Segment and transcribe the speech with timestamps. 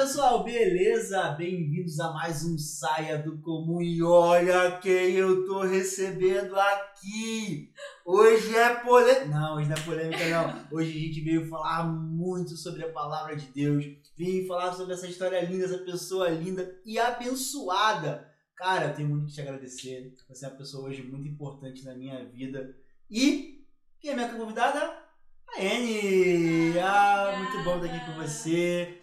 [0.00, 1.32] pessoal, beleza?
[1.32, 7.70] Bem-vindos a mais um Saia do Comum e olha quem eu tô recebendo aqui!
[8.02, 9.26] Hoje é polêmica.
[9.26, 10.78] Não, hoje não é polêmica, não.
[10.78, 13.84] Hoje a gente veio falar muito sobre a palavra de Deus,
[14.16, 18.26] veio falar sobre essa história linda, essa pessoa linda e abençoada.
[18.56, 20.14] Cara, eu tenho muito que te agradecer.
[20.30, 22.74] Você é uma pessoa hoje muito importante na minha vida.
[23.10, 23.66] E
[24.00, 24.98] quem é minha convidada?
[25.46, 26.78] A Anne!
[26.78, 28.99] Ah, muito bom estar aqui com você.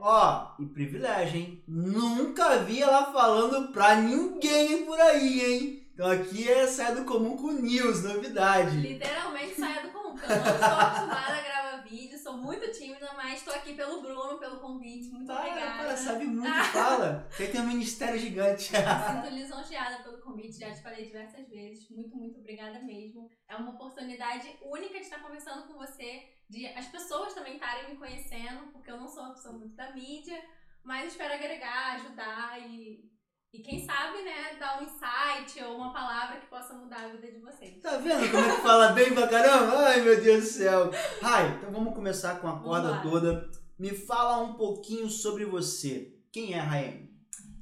[0.00, 1.62] Ó, e privilégio, hein?
[1.68, 5.86] Nunca vi ela falando pra ninguém por aí, hein?
[5.92, 8.76] Então aqui é saia do comum com news, novidade.
[8.76, 11.59] Literalmente saia do comum, porque eu não sou acostumada a gravar
[11.90, 15.10] vídeo, sou muito tímida, mas tô aqui pelo Bruno, pelo convite.
[15.10, 15.84] Muito Para, obrigada.
[15.84, 17.26] para, sabe muito, fala.
[17.30, 18.72] Você tem um ministério gigante.
[18.72, 21.90] Me sinto lisonjeada pelo convite, já te falei diversas vezes.
[21.90, 23.28] Muito, muito obrigada mesmo.
[23.48, 27.96] É uma oportunidade única de estar conversando com você, de as pessoas também estarem me
[27.96, 30.40] conhecendo, porque eu não sou uma pessoa muito da mídia,
[30.84, 33.10] mas espero agregar, ajudar e,
[33.52, 37.32] e quem sabe, né, dar um insight ou uma palavra que possa mudar a vida
[37.32, 37.80] de vocês.
[37.82, 39.76] Tá vendo como é que fala bem pra caramba?
[39.88, 40.90] Ai, meu Deus do céu.
[41.20, 43.50] Rai, então vamos começar com a corda toda.
[43.78, 46.14] Me fala um pouquinho sobre você.
[46.32, 47.10] Quem é a?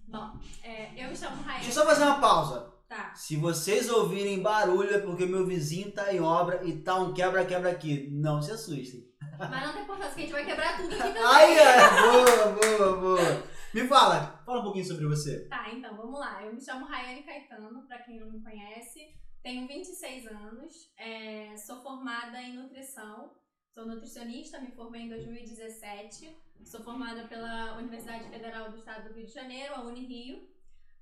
[0.07, 1.67] Bom, é, eu me chamo Deixa Raia.
[1.67, 2.73] eu só fazer uma pausa.
[2.89, 3.13] Tá.
[3.15, 7.71] Se vocês ouvirem barulho é porque meu vizinho tá em obra e tá um quebra-quebra
[7.71, 8.09] aqui.
[8.11, 9.07] Não se assustem.
[9.39, 11.23] Mas não tem importância, que a gente vai quebrar tudo aqui também.
[11.23, 13.43] Ai, ai, boa, boa, boa.
[13.75, 15.47] Me fala, fala um pouquinho sobre você.
[15.47, 16.43] Tá, então vamos lá.
[16.43, 19.15] Eu me chamo Rayane Caetano, pra quem não me conhece.
[19.43, 23.37] Tenho 26 anos, é, sou formada em nutrição,
[23.75, 26.35] sou nutricionista, me formei em 2017.
[26.65, 30.49] Sou formada pela Universidade Federal do Estado do Rio de Janeiro, a Unirio.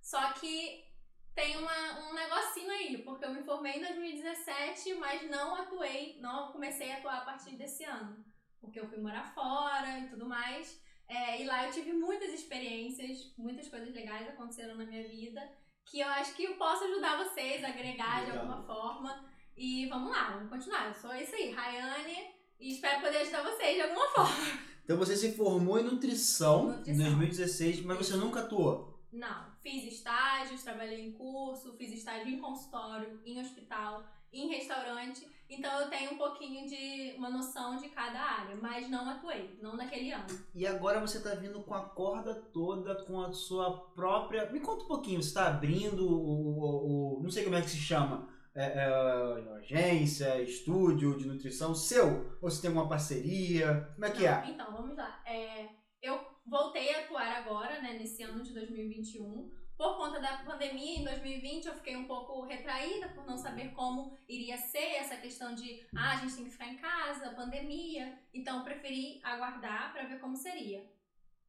[0.02, 0.84] Só que
[1.32, 6.50] tem uma, um negocinho aí, porque eu me formei em 2017, mas não atuei, não
[6.50, 8.24] comecei a atuar a partir desse ano.
[8.60, 10.84] Porque eu fui morar fora e tudo mais.
[11.08, 15.40] É, e lá eu tive muitas experiências, muitas coisas legais aconteceram na minha vida,
[15.84, 18.44] que eu acho que eu posso ajudar vocês a agregar de Legal.
[18.44, 19.24] alguma forma.
[19.56, 20.88] E vamos lá, vamos continuar.
[20.88, 24.76] Eu sou isso aí, Rayane, e espero poder ajudar vocês de alguma forma.
[24.84, 27.04] Então você se formou em nutrição, em Nutrição.
[27.04, 28.96] 2016, mas você nunca atuou.
[29.12, 35.26] Não, fiz estágios, trabalhei em curso, fiz estágio em consultório, em hospital, em restaurante.
[35.48, 39.76] Então eu tenho um pouquinho de uma noção de cada área, mas não atuei, não
[39.76, 40.26] naquele ano.
[40.54, 44.50] E agora você tá vindo com a corda toda, com a sua própria.
[44.50, 46.58] Me conta um pouquinho, você tá abrindo o.
[46.58, 48.28] o- o- não sei como é que se chama.
[48.54, 52.38] É, é, agência, estúdio de nutrição seu?
[52.40, 53.90] Ou você tem alguma parceria?
[53.94, 54.50] Como é que Não, é?
[54.50, 55.22] Então, vamos lá.
[55.26, 55.68] É,
[56.02, 59.50] eu voltei a atuar agora, né, nesse ano de 2021.
[59.76, 64.16] Por conta da pandemia, em 2020 eu fiquei um pouco retraída por não saber como
[64.26, 68.18] iria ser essa questão de, ah, a gente tem que ficar em casa, pandemia.
[68.32, 70.82] Então, eu preferi aguardar para ver como seria.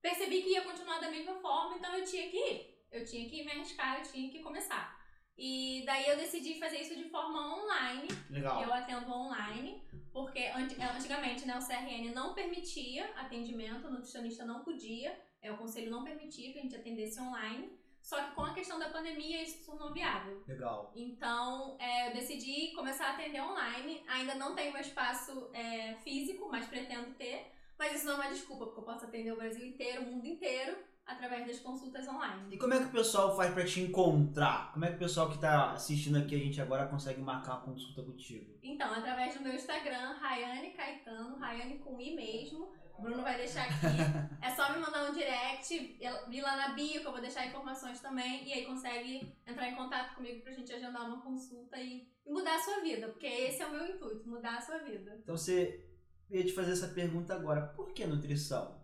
[0.01, 2.77] Percebi que ia continuar da mesma forma, então eu tinha que ir.
[2.91, 4.97] Eu tinha que me arriscar, eu tinha que começar.
[5.37, 8.61] E daí eu decidi fazer isso de forma online, Legal.
[8.63, 14.63] eu atendo online, porque anti- antigamente né, o CRN não permitia atendimento, o nutricionista não
[14.63, 17.69] podia, é, o conselho não permitia que a gente atendesse online.
[18.07, 20.41] Só que com a questão da pandemia isso se tornou viável.
[20.47, 20.93] Legal.
[20.95, 24.01] Então é, eu decidi começar a atender online.
[24.07, 27.51] Ainda não tenho meu espaço é, físico, mas pretendo ter.
[27.77, 30.25] Mas isso não é uma desculpa, porque eu posso atender o Brasil inteiro, o mundo
[30.25, 32.55] inteiro, através das consultas online.
[32.55, 34.71] E como é que o pessoal faz pra te encontrar?
[34.71, 37.61] Como é que o pessoal que tá assistindo aqui a gente agora consegue marcar uma
[37.63, 38.57] consulta contigo?
[38.63, 42.71] Então, através do meu Instagram, Rayane Caetano, Rayane com I mesmo.
[42.97, 43.73] O Bruno vai deixar aqui.
[44.41, 47.99] É só me mandar um direct, ir lá na bio, que eu vou deixar informações
[47.99, 48.47] também.
[48.47, 52.55] E aí consegue entrar em contato comigo pra gente agendar uma consulta e, e mudar
[52.55, 53.09] a sua vida.
[53.09, 55.19] Porque esse é o meu intuito, mudar a sua vida.
[55.21, 55.85] Então você
[56.29, 57.67] ia te fazer essa pergunta agora.
[57.75, 58.81] Por que nutrição?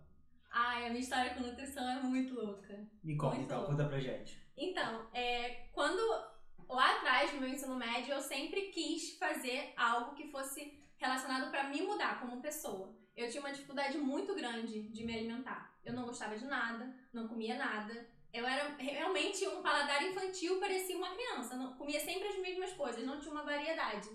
[0.50, 2.78] Ai, a minha história com nutrição é muito louca.
[3.02, 4.40] Me conta Muito então, conta pra gente.
[4.56, 6.00] Então, é, quando
[6.74, 11.64] lá atrás, no meu ensino médio, eu sempre quis fazer algo que fosse relacionado pra
[11.64, 12.94] me mudar como pessoa.
[13.16, 15.72] Eu tinha uma dificuldade muito grande de me alimentar.
[15.84, 18.08] Eu não gostava de nada, não comia nada.
[18.32, 21.54] Eu era realmente um paladar infantil, parecia uma criança.
[21.54, 24.10] Não, comia sempre as mesmas coisas, não tinha uma variedade.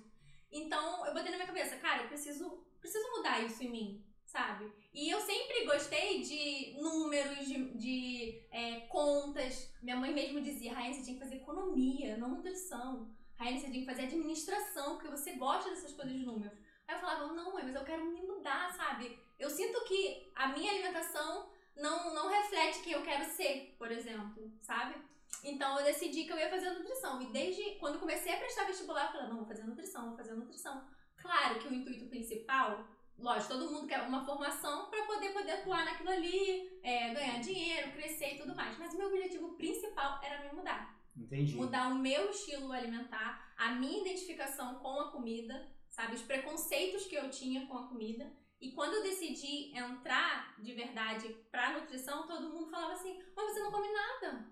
[0.51, 4.71] Então, eu botei na minha cabeça, cara, eu preciso, preciso mudar isso em mim, sabe?
[4.93, 9.73] E eu sempre gostei de números, de, de é, contas.
[9.81, 13.09] Minha mãe mesmo dizia, Raine, você tinha que fazer economia, não nutrição.
[13.35, 16.57] Raine, você tinha que fazer administração, porque você gosta dessas coisas de números.
[16.87, 19.19] Aí eu falava, não, mãe, mas eu quero me mudar, sabe?
[19.39, 24.51] Eu sinto que a minha alimentação não, não reflete quem eu quero ser, por exemplo,
[24.61, 24.95] sabe?
[25.43, 27.19] Então eu decidi que eu ia fazer nutrição.
[27.21, 30.33] E desde quando comecei a prestar vestibular, eu falei, não, vou fazer nutrição, vou fazer
[30.35, 30.87] nutrição.
[31.17, 32.87] Claro que o intuito principal
[33.21, 37.91] lógico, todo mundo quer uma formação para poder poder atuar naquilo ali, é, ganhar dinheiro,
[37.91, 38.77] crescer e tudo mais.
[38.77, 40.97] Mas o meu objetivo principal era me mudar.
[41.15, 41.55] Entendi.
[41.55, 46.15] Mudar o meu estilo alimentar, a minha identificação com a comida, sabe?
[46.15, 48.31] Os preconceitos que eu tinha com a comida.
[48.61, 53.59] E quando eu decidi entrar de verdade pra nutrição, todo mundo falava assim: Mas você
[53.59, 54.49] não come nada.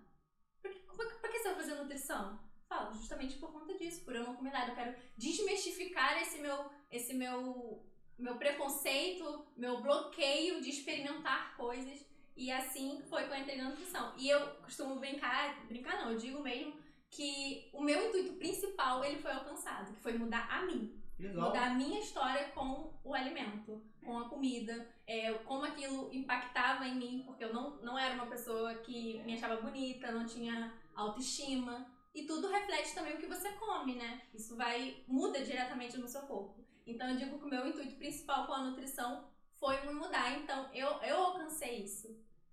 [0.62, 2.40] Por que, que você vai fazer nutrição?
[2.68, 4.72] Falo, justamente por conta disso, por eu não comer nada.
[4.72, 7.86] Eu quero desmistificar esse meu, esse meu,
[8.18, 12.06] meu preconceito, meu bloqueio de experimentar coisas.
[12.36, 14.14] E assim foi que eu entrei na nutrição.
[14.18, 16.74] E eu costumo brincar, brincar não, eu digo mesmo
[17.10, 21.02] que o meu intuito principal ele foi alcançado, que foi mudar a mim.
[21.19, 21.48] Legal.
[21.48, 26.96] Mudar a minha história com o alimento, com a comida, é, como aquilo impactava em
[26.96, 31.88] mim, porque eu não, não era uma pessoa que me achava bonita, não tinha autoestima.
[32.14, 34.22] E tudo reflete também o que você come, né?
[34.34, 36.67] Isso vai muda diretamente no seu corpo.
[36.88, 39.30] Então eu digo que o meu intuito principal com a nutrição
[39.60, 40.38] foi me mudar.
[40.38, 42.07] Então eu, eu alcancei isso.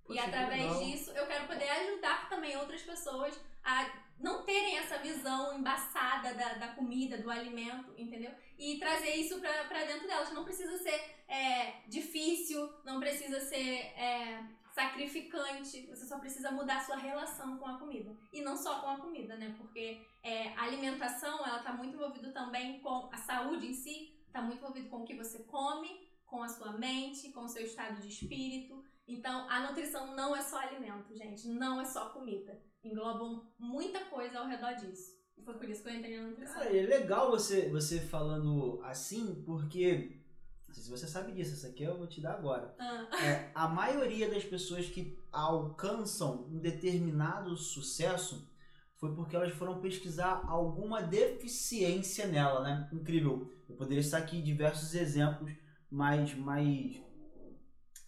[0.05, 0.85] Poxa, e através legal.
[0.85, 6.55] disso eu quero poder ajudar também outras pessoas a não terem essa visão embaçada da,
[6.55, 8.31] da comida, do alimento, entendeu?
[8.59, 10.33] E trazer isso pra, pra dentro delas.
[10.33, 16.85] Não precisa ser é, difícil, não precisa ser é, sacrificante, você só precisa mudar a
[16.85, 18.17] sua relação com a comida.
[18.33, 19.55] E não só com a comida, né?
[19.57, 24.43] Porque é, a alimentação, ela tá muito envolvida também com a saúde em si, tá
[24.43, 25.89] muito envolvido com o que você come,
[26.27, 28.83] com a sua mente, com o seu estado de espírito.
[29.07, 32.61] Então, a nutrição não é só alimento, gente, não é só comida.
[32.83, 35.15] Englobam muita coisa ao redor disso.
[35.39, 36.55] E foi por isso que eu entrei na nutrição.
[36.55, 40.21] Cara, é legal você, você falando assim, porque.
[40.67, 42.75] Não sei se você sabe disso, essa aqui eu vou te dar agora.
[42.81, 48.51] Ah, É, a maioria das pessoas que alcançam um determinado sucesso
[48.97, 52.89] foi porque elas foram pesquisar alguma deficiência nela, né?
[52.93, 53.54] Incrível.
[53.69, 55.53] Eu poderia estar aqui diversos exemplos,
[55.91, 57.01] mas, mas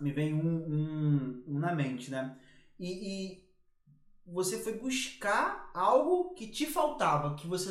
[0.00, 2.38] me vem um, um, um na mente, né?
[2.78, 3.46] E, e
[4.26, 7.70] você foi buscar algo que te faltava, que você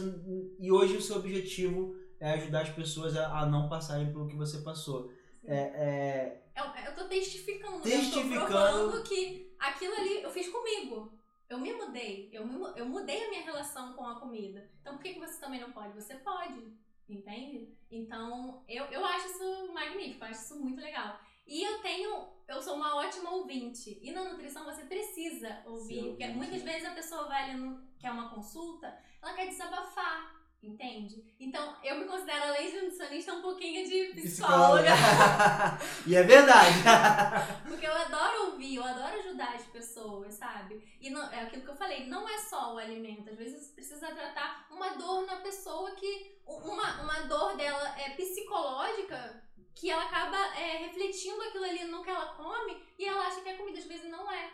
[0.60, 4.36] e hoje o seu objetivo é ajudar as pessoas a, a não passarem pelo que
[4.36, 5.12] você passou.
[5.44, 7.82] É, é, Eu, eu tô testificando.
[7.82, 8.34] Testificando.
[8.34, 11.14] Eu tô provando que aquilo ali eu fiz comigo.
[11.48, 12.30] Eu me mudei.
[12.34, 14.68] Eu, me, eu mudei a minha relação com a comida.
[14.82, 15.94] Então por que, que você também não pode?
[15.94, 16.74] Você pode.
[17.08, 17.78] Entende?
[17.90, 20.24] Então eu, eu acho isso magnífico.
[20.24, 21.20] Eu acho isso muito legal.
[21.48, 22.28] E eu tenho.
[22.48, 24.00] Eu sou uma ótima ouvinte.
[24.02, 25.96] E na nutrição você precisa ouvir.
[25.96, 26.72] Ser Porque ouvinte, muitas né?
[26.74, 30.35] vezes a pessoa vai ali no, quer uma consulta, ela quer desabafar.
[30.66, 31.24] Entende?
[31.40, 34.90] Então, eu me considero, além de nutricionista, um pouquinho de psicóloga.
[36.08, 36.76] e é verdade.
[37.68, 40.98] Porque eu adoro ouvir, eu adoro ajudar as pessoas, sabe?
[41.00, 43.30] E não- é aquilo que eu falei, não é só o alimento.
[43.30, 46.36] Às vezes você precisa tratar uma dor na pessoa que.
[46.46, 52.10] Uma, uma dor dela é psicológica que ela acaba é, refletindo aquilo ali no que
[52.10, 53.78] ela come e ela acha que é comida.
[53.80, 54.50] Às vezes não é.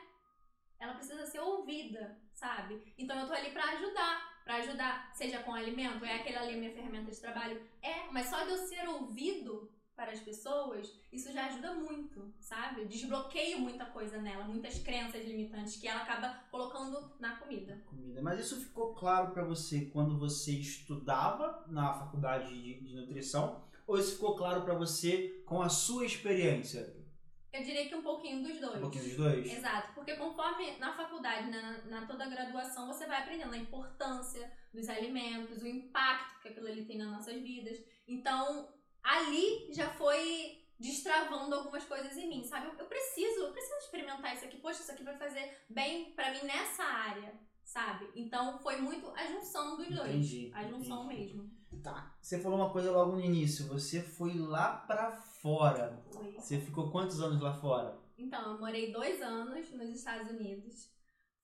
[0.80, 2.94] Ela precisa ser ouvida, sabe?
[2.98, 4.31] Então eu tô ali pra ajudar.
[4.44, 7.62] Pra ajudar, seja com alimento, é aquele ali minha ferramenta de trabalho.
[7.82, 12.86] É, mas só de eu ser ouvido para as pessoas, isso já ajuda muito, sabe?
[12.86, 17.80] Desbloqueio muita coisa nela, muitas crenças limitantes que ela acaba colocando na comida.
[17.86, 18.20] Comida.
[18.22, 23.64] Mas isso ficou claro pra você quando você estudava na faculdade de, de nutrição?
[23.86, 26.95] Ou isso ficou claro pra você com a sua experiência?
[27.54, 28.78] Eu diria que um pouquinho dos dois.
[28.78, 29.52] Um pouquinho dos dois?
[29.52, 34.50] Exato, porque conforme na faculdade, na, na toda a graduação, você vai aprendendo a importância
[34.74, 37.78] dos alimentos, o impacto que aquilo ali tem nas nossas vidas.
[38.08, 42.68] Então, ali já foi destravando algumas coisas em mim, sabe?
[42.68, 44.58] Eu, eu preciso, eu preciso experimentar isso aqui.
[44.58, 48.10] Poxa, isso aqui vai fazer bem pra mim nessa área, sabe?
[48.16, 50.10] Então, foi muito a junção dos dois.
[50.10, 51.34] Entendi, A junção entendi.
[51.36, 51.60] mesmo.
[51.83, 52.16] Tá.
[52.21, 53.68] Você falou uma coisa logo no início.
[53.68, 56.04] Você foi lá pra fora.
[56.11, 56.33] Foi.
[56.33, 57.97] Você ficou quantos anos lá fora?
[58.18, 60.92] Então, eu morei dois anos nos Estados Unidos.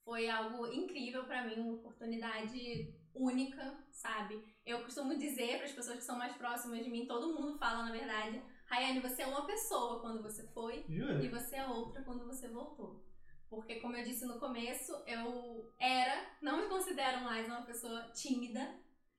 [0.03, 4.41] Foi algo incrível pra mim, uma oportunidade única, sabe?
[4.65, 7.83] Eu costumo dizer para as pessoas que são mais próximas de mim, todo mundo fala
[7.83, 12.25] na verdade, Rayane, você é uma pessoa quando você foi e você é outra quando
[12.25, 13.03] você voltou.
[13.49, 18.75] Porque, como eu disse no começo, eu era, não me considero mais uma pessoa tímida.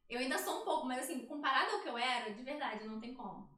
[0.09, 2.99] Eu ainda sou um pouco, mas assim, comparado ao que eu era, de verdade, não
[2.99, 3.49] tem como.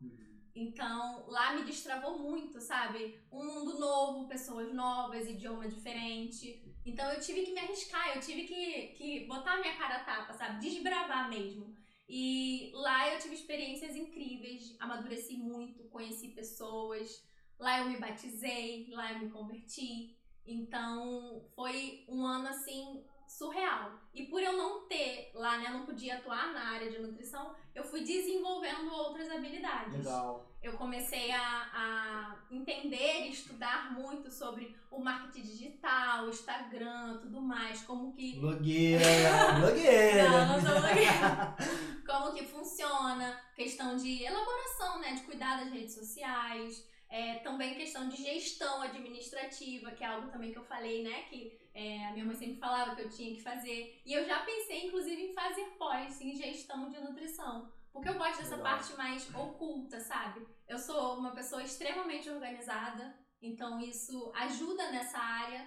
[0.54, 3.20] Então, lá me destravou muito, sabe?
[3.30, 6.62] Um mundo novo, pessoas novas, idioma diferente.
[6.84, 10.04] Então, eu tive que me arriscar, eu tive que, que botar a minha cara a
[10.04, 10.60] tapa, sabe?
[10.60, 11.72] Desbravar mesmo.
[12.08, 17.24] E lá eu tive experiências incríveis, amadureci muito, conheci pessoas.
[17.56, 20.16] Lá eu me batizei, lá eu me converti.
[20.44, 23.92] Então, foi um ano assim surreal.
[24.12, 27.84] E por eu não ter lá, né, não podia atuar na área de nutrição, eu
[27.84, 29.98] fui desenvolvendo outras habilidades.
[29.98, 30.46] Legal.
[30.60, 37.82] Eu comecei a, a entender e estudar muito sobre o marketing digital, Instagram, tudo mais,
[37.82, 39.04] como que Blogueira,
[39.60, 40.28] blogueira.
[40.28, 41.56] Não, não sou blogueira.
[42.04, 48.08] como que funciona, questão de elaboração, né, de cuidar das redes sociais, é, também questão
[48.08, 52.24] de gestão administrativa, que é algo também que eu falei, né, que é, a minha
[52.24, 54.00] mãe sempre falava que eu tinha que fazer.
[54.04, 57.70] E eu já pensei, inclusive, em fazer pós em gestão de nutrição.
[57.92, 58.72] Porque eu gosto dessa Legal.
[58.72, 60.46] parte mais oculta, sabe?
[60.68, 65.66] Eu sou uma pessoa extremamente organizada, então isso ajuda nessa área.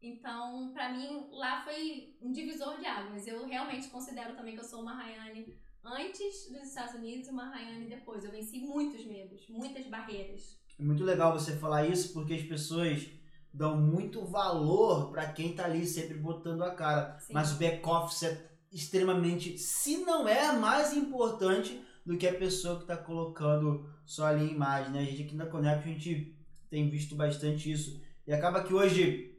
[0.00, 3.26] Então, pra mim, lá foi um divisor de águas.
[3.26, 7.48] Eu realmente considero também que eu sou uma Rayane antes dos Estados Unidos e uma
[7.48, 8.24] Rayane depois.
[8.24, 10.58] Eu venci muitos medos, muitas barreiras.
[10.78, 13.08] É muito legal você falar isso porque as pessoas
[13.52, 17.18] dão muito valor pra quem tá ali sempre botando a cara.
[17.20, 17.34] Sim.
[17.34, 22.86] Mas o back-office é extremamente, se não é mais importante do que a pessoa que
[22.86, 25.00] tá colocando só ali a imagem, né?
[25.00, 26.36] A gente aqui na Conect, a gente
[26.70, 28.00] tem visto bastante isso.
[28.26, 29.36] E acaba que hoje,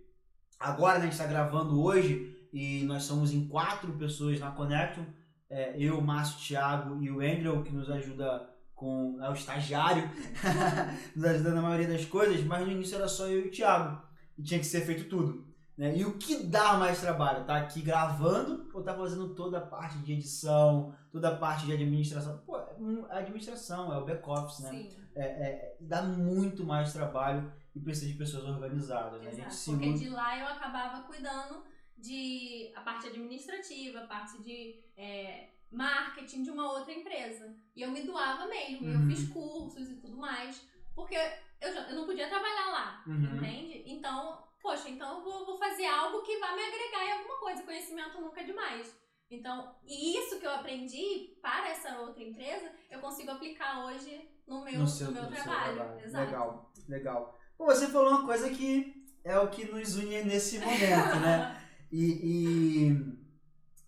[0.60, 5.04] agora né, a gente tá gravando hoje, e nós somos em quatro pessoas na Connection.
[5.50, 9.18] É, eu, Márcio, Thiago e o Andrew, que nos ajuda com.
[9.24, 10.10] É o estagiário,
[11.16, 14.02] nos ajuda na maioria das coisas, mas no início era só eu e o Thiago.
[14.38, 15.48] E tinha que ser feito tudo.
[15.78, 15.98] Né?
[15.98, 17.46] E o que dá mais trabalho?
[17.46, 21.74] Tá aqui gravando ou tá fazendo toda a parte de edição, toda a parte de
[21.74, 22.38] administração?
[22.46, 24.70] Pô, é um- a administração, é o back-office, né?
[24.70, 24.90] Sim.
[25.16, 29.28] É, é- dá muito mais trabalho e precisa de pessoas organizadas, né?
[29.30, 31.64] A Exato, se porque de lá eu acabava cuidando
[31.98, 37.56] de a parte administrativa, a parte de é, marketing de uma outra empresa.
[37.76, 39.02] E eu me doava mesmo, Uhum.
[39.02, 40.62] eu fiz cursos e tudo mais,
[40.96, 41.16] porque
[41.62, 43.36] eu, já, eu não podia trabalhar lá, Uhum.
[43.38, 43.84] entende?
[43.88, 47.64] Então, poxa, então eu vou, vou fazer algo que vai me agregar em alguma coisa,
[47.64, 48.96] conhecimento nunca é demais.
[49.30, 54.64] Então, e isso que eu aprendi para essa outra empresa, eu consigo aplicar hoje no
[54.64, 56.00] meu, no seu, no meu no seu trabalho.
[56.00, 56.26] Exato.
[56.26, 57.40] Legal, legal.
[57.58, 61.60] Pô, você falou uma coisa que é o que nos une nesse momento, né?
[61.96, 63.23] E, e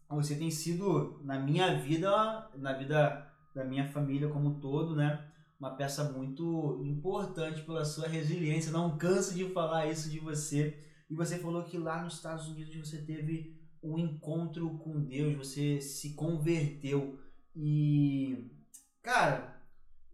[0.10, 5.32] você tem sido, na minha vida, na vida da minha família como um todo, né?
[5.60, 8.72] Uma peça muito importante pela sua resiliência.
[8.72, 10.78] Não canso de falar isso de você.
[11.10, 15.80] E você falou que lá nos Estados Unidos você teve um encontro com Deus, você
[15.80, 17.20] se converteu.
[17.56, 18.52] E,
[19.02, 19.62] cara,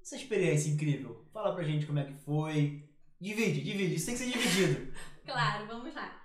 [0.01, 1.25] essa experiência incrível.
[1.33, 2.87] Fala pra gente como é que foi.
[3.19, 3.95] Divide, divide.
[3.95, 4.91] Isso tem que ser dividido.
[5.23, 6.20] Claro, vamos lá.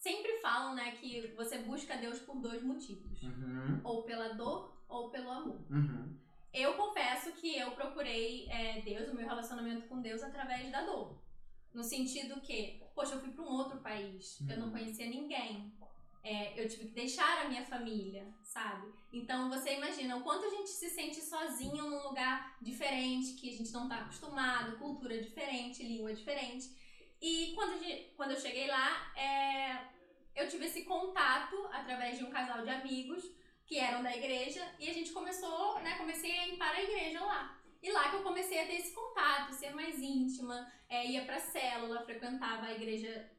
[0.00, 3.22] Sempre falam, né, que você busca Deus por dois motivos.
[3.22, 5.60] Uhum, Ou pela dor ou pelo amor.
[5.70, 6.16] uhum.
[6.52, 11.16] Eu confesso que eu procurei é, Deus, o meu relacionamento com Deus, através da dor.
[11.72, 14.72] No sentido que, poxa, eu fui para um outro país, eu não Uhum.
[14.72, 15.72] conhecia ninguém.
[16.22, 18.92] É, eu tive que deixar a minha família, sabe?
[19.12, 23.56] Então você imagina o quanto a gente se sente sozinho num lugar diferente, que a
[23.56, 26.68] gente não tá acostumado, cultura diferente, língua diferente.
[27.20, 29.78] E quando, a gente- quando eu cheguei lá, é,
[30.34, 33.22] eu tive esse contato através de um casal de amigos
[33.66, 35.96] que eram da igreja e a gente começou, né?
[35.98, 37.56] Comecei a ir para a igreja lá.
[37.82, 41.38] E lá que eu comecei a ter esse contato, ser mais íntima, é, ia pra
[41.38, 43.30] célula, frequentava a igreja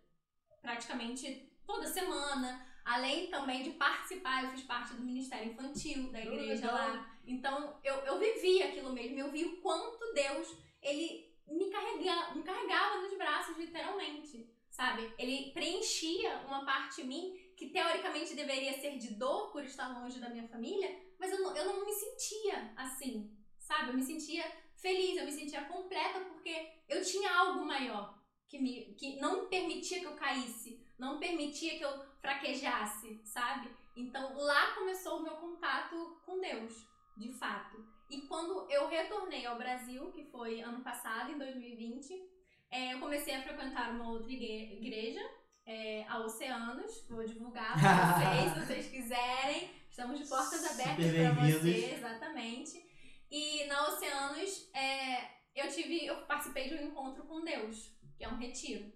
[0.62, 2.66] praticamente toda semana.
[2.84, 6.74] Além também de participar, eu fiz parte do Ministério Infantil da igreja legal.
[6.76, 7.18] lá.
[7.26, 12.42] Então eu, eu vivi aquilo mesmo, eu vi o quanto Deus, ele me, carrega, me
[12.44, 14.50] carregava nos braços, literalmente.
[14.91, 15.13] Sabe?
[15.17, 20.19] Ele preenchia uma parte de mim que teoricamente deveria ser de dor por estar longe
[20.19, 23.89] da minha família, mas eu não, eu não me sentia assim, sabe?
[23.89, 24.43] Eu me sentia
[24.75, 28.19] feliz, eu me sentia completa porque eu tinha algo maior
[28.50, 33.74] que, me, que não permitia que eu caísse, não permitia que eu fraquejasse, sabe?
[33.95, 37.81] Então lá começou o meu contato com Deus, de fato.
[38.10, 42.31] E quando eu retornei ao Brasil, que foi ano passado, em 2020,
[42.72, 45.22] é, eu comecei a frequentar uma outra igre- igreja,
[45.66, 47.80] é, a Oceanos, vou divulgar pra
[48.18, 49.70] vocês, se vocês quiserem.
[49.90, 52.82] Estamos de portas abertas para você, exatamente.
[53.30, 58.30] E na Oceanos, é, eu tive, eu participei de um encontro com Deus, que é
[58.30, 58.92] um retiro.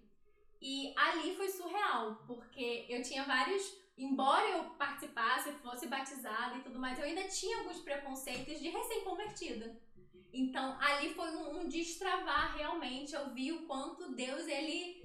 [0.60, 3.62] E ali foi surreal, porque eu tinha vários,
[3.96, 9.78] embora eu participasse, fosse batizada e tudo mais, eu ainda tinha alguns preconceitos de recém-convertida.
[10.32, 13.14] Então, ali foi um, um destravar realmente.
[13.14, 15.02] Eu vi o quanto Deus, ele.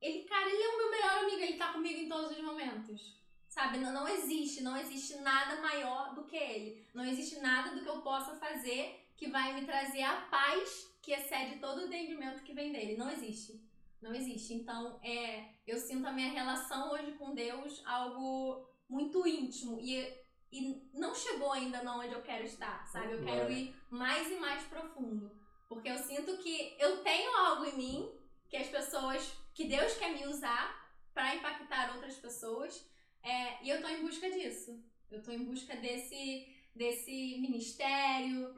[0.00, 3.20] Ele, cara, ele é o meu melhor amigo, ele tá comigo em todos os momentos.
[3.48, 3.78] Sabe?
[3.78, 6.86] Não, não existe, não existe nada maior do que ele.
[6.94, 11.12] Não existe nada do que eu possa fazer que vai me trazer a paz que
[11.12, 12.96] excede todo o entendimento que vem dele.
[12.96, 13.60] Não existe.
[14.00, 14.54] Não existe.
[14.54, 19.78] Então, é, eu sinto a minha relação hoje com Deus algo muito íntimo.
[19.78, 20.02] E,
[20.52, 23.12] e não chegou ainda não onde eu quero estar, sabe?
[23.12, 25.30] Eu quero ir mais e mais profundo.
[25.68, 28.12] Porque eu sinto que eu tenho algo em mim
[28.48, 32.84] que as pessoas, que Deus quer me usar para impactar outras pessoas.
[33.22, 34.82] É, e eu tô em busca disso.
[35.10, 38.54] Eu tô em busca desse desse ministério,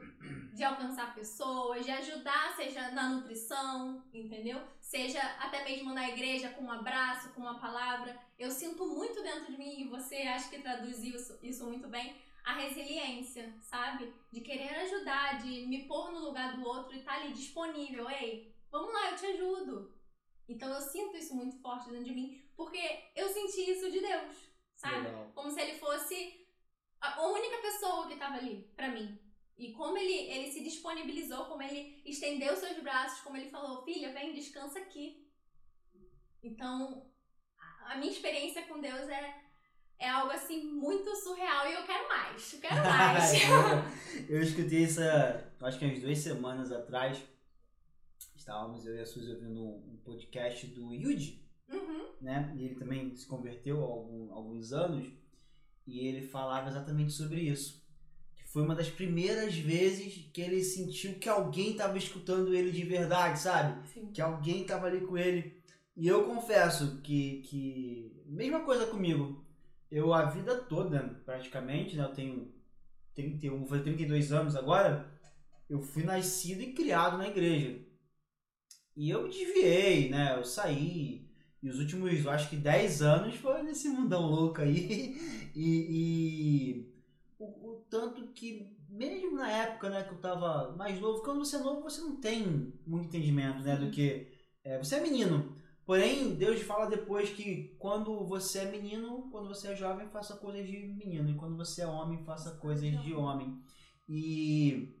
[0.53, 4.61] de alcançar pessoas, de ajudar, seja na nutrição, entendeu?
[4.79, 8.17] Seja até mesmo na igreja com um abraço, com uma palavra.
[8.43, 12.13] Eu sinto muito dentro de mim, e você acha que traduziu isso, isso muito bem,
[12.43, 14.13] a resiliência, sabe?
[14.29, 18.09] De querer ajudar, de me pôr no lugar do outro e estar tá ali disponível.
[18.09, 19.97] Ei, vamos lá, eu te ajudo.
[20.45, 22.83] Então eu sinto isso muito forte dentro de mim, porque
[23.15, 24.35] eu senti isso de Deus,
[24.75, 25.07] sabe?
[25.07, 25.31] Legal.
[25.33, 26.45] Como se ele fosse
[26.99, 29.17] a única pessoa que estava ali para mim.
[29.57, 34.11] E como ele, ele se disponibilizou, como ele estendeu seus braços, como ele falou, filha,
[34.11, 35.31] vem, descansa aqui.
[36.41, 37.12] Então,
[37.87, 39.35] a minha experiência com Deus é,
[39.99, 43.31] é algo assim muito surreal e eu quero mais, eu quero mais.
[44.29, 45.01] eu, escutei isso,
[45.61, 47.21] acho que umas duas semanas atrás.
[48.35, 52.09] Estávamos eu e a Suzy ouvindo um podcast do Yuji, uhum.
[52.19, 52.53] né?
[52.57, 55.07] E ele também se converteu há algum, alguns anos.
[55.87, 57.81] E ele falava exatamente sobre isso.
[58.35, 62.83] Que foi uma das primeiras vezes que ele sentiu que alguém estava escutando ele de
[62.83, 63.87] verdade, sabe?
[63.87, 64.11] Sim.
[64.11, 65.62] Que alguém estava ali com ele.
[65.95, 68.23] E eu confesso que, que.
[68.25, 69.43] Mesma coisa comigo.
[69.91, 72.03] Eu, a vida toda, praticamente, né?
[72.03, 72.53] Eu tenho
[73.13, 75.11] 31, vou fazer 32 anos agora.
[75.69, 77.79] Eu fui nascido e criado na igreja.
[78.95, 80.35] E eu me desviei, né?
[80.37, 81.23] Eu saí,
[81.63, 85.17] e os últimos, acho que 10 anos foi nesse mundão louco aí.
[85.55, 86.93] E, e
[87.37, 91.57] o, o, tanto que, mesmo na época né, que eu tava mais novo, quando você
[91.57, 93.75] é novo, você não tem muito entendimento, né?
[93.75, 94.31] Do que.
[94.63, 95.55] É, você é menino.
[95.85, 100.65] Porém, Deus fala depois que quando você é menino, quando você é jovem, faça coisas
[100.65, 101.29] de menino.
[101.29, 103.61] E quando você é homem, faça coisas de homem.
[104.07, 104.97] E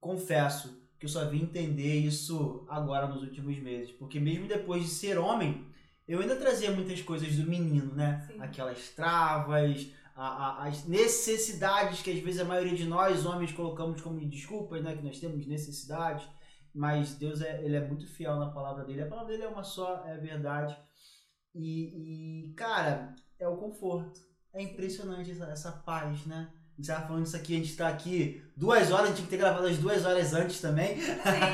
[0.00, 3.92] confesso que eu só vim entender isso agora nos últimos meses.
[3.92, 5.66] Porque mesmo depois de ser homem,
[6.08, 8.26] eu ainda trazia muitas coisas do menino, né?
[8.26, 8.40] Sim.
[8.40, 14.00] Aquelas travas, a, a, as necessidades que às vezes a maioria de nós, homens, colocamos
[14.00, 14.96] como desculpas, né?
[14.96, 16.26] Que nós temos necessidades.
[16.74, 19.02] Mas Deus é, ele é muito fiel na palavra dele.
[19.02, 20.76] A palavra dele é uma só, é verdade.
[21.54, 24.20] E, e cara, é o conforto.
[24.52, 26.52] É impressionante essa, essa paz, né?
[26.72, 29.26] A gente tava falando isso aqui, a gente tá aqui duas horas, a gente tinha
[29.26, 30.96] que ter gravado as duas horas antes também.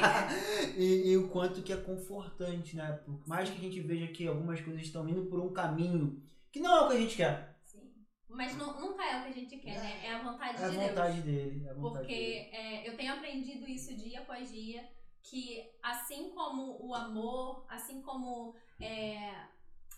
[0.79, 2.93] e, e, o quanto que é confortante, né?
[3.05, 6.61] Por mais que a gente veja que algumas coisas estão indo por um caminho que
[6.61, 7.59] não é o que a gente quer.
[7.65, 7.93] Sim.
[8.29, 10.07] Mas não, nunca é o que a gente quer, né?
[10.07, 10.85] É a vontade é de Deus.
[10.85, 11.67] A vontade dele.
[11.67, 12.51] É a vontade Porque dele.
[12.53, 14.89] É, eu tenho aprendido isso dia após dia,
[15.29, 19.35] que assim como o amor, assim como é,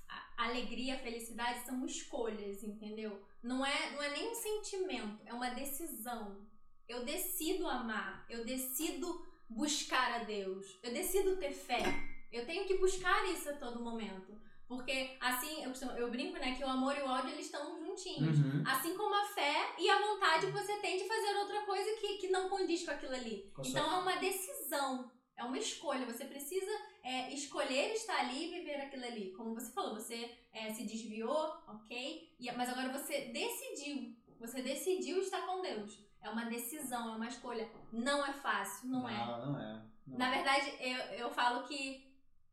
[0.08, 3.22] a alegria, a felicidade são escolhas, entendeu?
[3.42, 6.36] Não é, não é nem um sentimento, é uma decisão.
[6.88, 11.82] Eu decido amar, eu decido buscar a Deus, eu decido ter fé.
[12.32, 14.40] Eu tenho que buscar isso a todo momento.
[14.68, 18.38] Porque assim, eu, eu brinco, né, que o amor e o ódio eles estão juntinhos.
[18.38, 18.62] Uhum.
[18.64, 22.18] Assim como a fé e a vontade que você tem de fazer outra coisa que,
[22.18, 23.50] que não condiz com aquilo ali.
[23.52, 25.10] Com então é uma decisão.
[25.40, 26.04] É uma escolha.
[26.04, 26.70] Você precisa
[27.02, 29.32] é, escolher estar ali e viver aquilo ali.
[29.32, 32.36] Como você falou, você é, se desviou, ok?
[32.38, 34.14] E, mas agora você decidiu.
[34.38, 35.98] Você decidiu estar com Deus.
[36.20, 37.70] É uma decisão, é uma escolha.
[37.90, 39.16] Não é fácil, não, não é.
[39.16, 39.82] Não, é.
[40.06, 40.34] Não Na é.
[40.34, 42.06] verdade, eu, eu falo que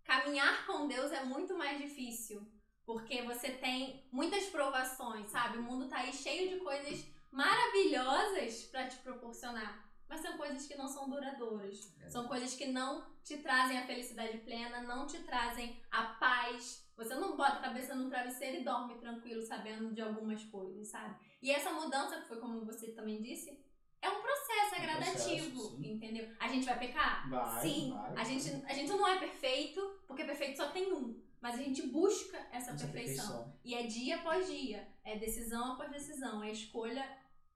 [0.06, 2.42] caminhar com Deus é muito mais difícil.
[2.86, 5.58] Porque você tem muitas provações, sabe?
[5.58, 10.76] O mundo tá aí cheio de coisas maravilhosas para te proporcionar mas são coisas que
[10.76, 11.94] não são duradouras.
[12.02, 12.10] É.
[12.10, 16.86] São coisas que não te trazem a felicidade plena, não te trazem a paz.
[16.96, 21.16] Você não bota a cabeça no travesseiro e dorme tranquilo sabendo de algumas coisas, sabe?
[21.42, 23.62] E essa mudança, que foi como você também disse,
[24.02, 26.30] é um processo, é, gradativo, processo, entendeu?
[26.40, 27.30] A gente vai pecar?
[27.30, 27.92] Vai, sim.
[27.92, 31.20] Vai, a, gente, a gente não é perfeito, porque perfeito só tem um.
[31.42, 33.28] Mas a gente busca essa, essa perfeição.
[33.28, 33.54] perfeição.
[33.64, 34.88] E é dia após dia.
[35.04, 36.44] É decisão após decisão.
[36.44, 37.08] É escolha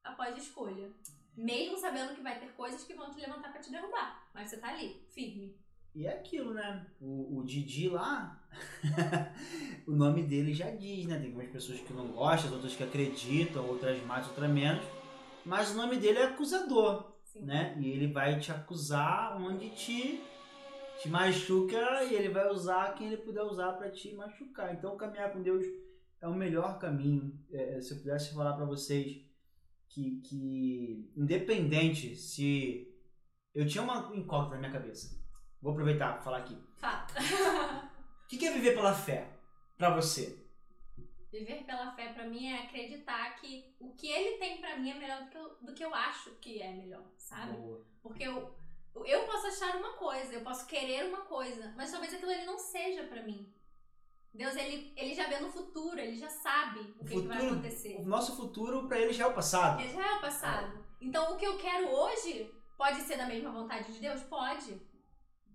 [0.04, 0.92] após escolha.
[1.36, 4.30] Mesmo sabendo que vai ter coisas que vão te levantar para te derrubar.
[4.34, 5.56] Mas você tá ali, firme.
[5.94, 6.86] E é aquilo, né?
[7.02, 8.41] O, o Didi lá,
[9.86, 11.17] o nome dele já diz, né?
[11.17, 14.84] Tem algumas pessoas que não gostam, outras que acreditam, outras mais, outras menos.
[15.46, 17.44] Mas o nome dele é acusador, Sim.
[17.44, 17.78] né?
[17.80, 20.22] E ele vai te acusar onde te,
[21.02, 24.74] te machuca e ele vai usar quem ele puder usar para te machucar.
[24.74, 25.65] Então, caminhar com Deus
[26.22, 27.38] é o melhor caminho.
[27.52, 29.30] É, se eu pudesse falar para vocês
[29.94, 32.88] que, que independente se
[33.54, 35.20] eu tinha uma incógnita na minha cabeça.
[35.62, 36.58] Vou aproveitar para falar aqui.
[36.78, 37.14] Fato.
[38.26, 39.38] o que é viver pela fé?
[39.82, 40.40] pra você?
[41.32, 44.94] Viver pela fé pra mim é acreditar que o que ele tem pra mim é
[44.94, 47.58] melhor do que eu, do que eu acho que é melhor, sabe?
[47.58, 47.84] Boa.
[48.04, 48.56] Porque eu,
[49.06, 52.60] eu posso achar uma coisa, eu posso querer uma coisa, mas talvez aquilo ali não
[52.60, 53.52] seja pra mim.
[54.34, 57.38] Deus, ele, ele já vê no futuro, ele já sabe o, O que, que vai
[57.38, 57.98] futuro- acontecer.
[58.00, 59.82] O nosso futuro pra ele já é o passado.
[59.82, 60.86] Ele já é o passado.
[61.02, 64.22] Então, o que eu quero hoje pode ser da mesma vontade de Deus?
[64.24, 64.80] Pode.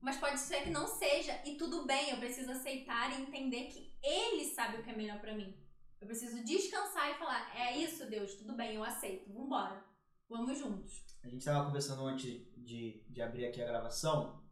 [0.01, 1.41] Mas pode ser que não seja.
[1.45, 5.19] E tudo bem, eu preciso aceitar e entender que Ele sabe o que é melhor
[5.21, 5.57] pra mim.
[6.01, 9.33] Eu preciso descansar e falar: é isso, Deus, tudo bem, eu aceito.
[9.33, 9.83] Vambora.
[10.29, 11.03] Vamos juntos.
[11.25, 12.25] A gente tava conversando antes
[12.57, 14.45] de, de abrir aqui a gravação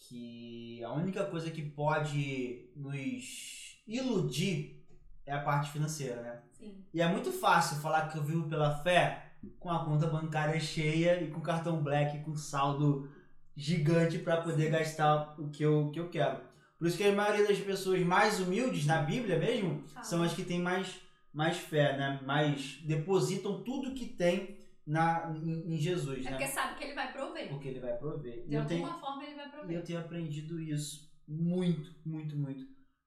[0.00, 4.84] que a única coisa que pode nos iludir
[5.26, 6.40] é a parte financeira, né?
[6.52, 6.84] Sim.
[6.92, 11.22] E é muito fácil falar que eu vivo pela fé com a conta bancária cheia
[11.22, 13.08] e com cartão black com saldo
[13.56, 16.40] gigante para poder gastar o que eu, que eu quero.
[16.78, 20.04] Por isso que a maioria das pessoas mais humildes na Bíblia mesmo Fala.
[20.04, 20.98] são as que têm mais,
[21.32, 22.20] mais fé, né?
[22.24, 24.58] Mais depositam tudo que tem
[24.90, 26.30] na, em, em Jesus, É né?
[26.30, 27.48] porque sabe que Ele vai prover.
[27.48, 28.42] Porque ele vai prover.
[28.44, 29.76] E De eu tenho, alguma forma, Ele vai e prover.
[29.76, 32.64] eu tenho aprendido isso muito, muito, muito.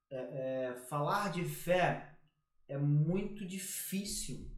[0.10, 0.16] É,
[0.70, 2.18] é, falar de fé
[2.68, 4.50] é muito difícil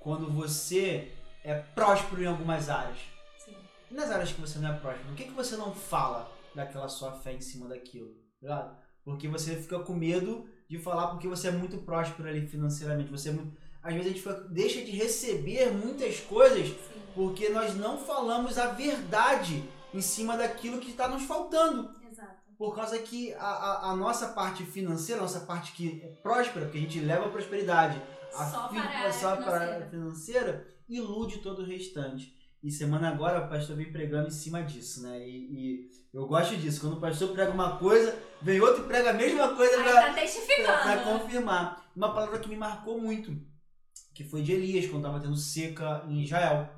[0.00, 1.12] quando você
[1.44, 2.98] é próspero em algumas áreas.
[3.38, 3.54] Sim.
[3.90, 6.88] E nas áreas que você não é próspero, por que, que você não fala daquela
[6.88, 8.12] sua fé em cima daquilo?
[8.40, 8.76] tá?
[9.04, 13.10] Porque você fica com medo de falar porque você é muito próspero ali financeiramente.
[13.10, 13.56] Você é muito...
[13.82, 17.00] Às vezes a gente deixa de receber muitas coisas Sim.
[17.14, 21.90] porque nós não falamos a verdade em cima daquilo que está nos faltando.
[22.10, 22.32] Exato.
[22.56, 26.66] Por causa que a, a, a nossa parte financeira, a nossa parte que é próspera,
[26.66, 28.00] porque a gente leva a prosperidade,
[28.34, 29.74] a Só fi- para só para a financeira.
[29.74, 32.32] área financeira, ilude todo o restante.
[32.62, 35.18] E semana agora o pastor vem pregando em cima disso, né?
[35.28, 36.80] E, e eu gosto disso.
[36.80, 41.02] Quando o pastor prega uma coisa, vem outro e prega a mesma coisa pra, tá
[41.02, 41.90] confirmar.
[41.96, 43.36] Uma palavra que me marcou muito,
[44.14, 46.68] que foi de Elias, quando estava tendo seca em Israel.